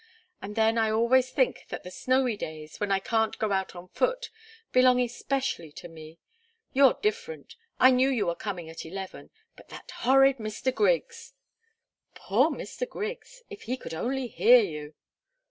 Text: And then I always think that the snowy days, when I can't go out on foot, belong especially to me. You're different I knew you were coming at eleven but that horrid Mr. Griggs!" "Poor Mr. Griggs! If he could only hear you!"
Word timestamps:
And 0.41 0.55
then 0.55 0.79
I 0.79 0.89
always 0.89 1.29
think 1.29 1.67
that 1.69 1.83
the 1.83 1.91
snowy 1.91 2.35
days, 2.35 2.79
when 2.79 2.91
I 2.91 2.97
can't 2.97 3.37
go 3.37 3.51
out 3.51 3.75
on 3.75 3.87
foot, 3.89 4.31
belong 4.71 4.99
especially 4.99 5.71
to 5.73 5.87
me. 5.87 6.17
You're 6.73 6.95
different 7.03 7.55
I 7.79 7.91
knew 7.91 8.09
you 8.09 8.25
were 8.25 8.33
coming 8.33 8.67
at 8.67 8.83
eleven 8.83 9.29
but 9.55 9.69
that 9.69 9.91
horrid 9.91 10.37
Mr. 10.37 10.73
Griggs!" 10.73 11.33
"Poor 12.15 12.49
Mr. 12.49 12.89
Griggs! 12.89 13.43
If 13.51 13.61
he 13.61 13.77
could 13.77 13.93
only 13.93 14.25
hear 14.25 14.61
you!" 14.61 14.95